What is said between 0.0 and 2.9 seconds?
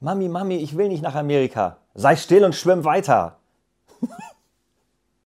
Mami, Mami, ich will nicht nach Amerika. Sei still und schwimm